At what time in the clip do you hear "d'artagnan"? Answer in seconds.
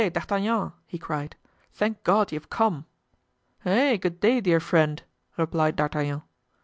0.13-0.73, 5.75-6.23